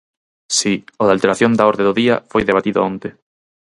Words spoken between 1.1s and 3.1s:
alteración da orde do día foi debatido onte.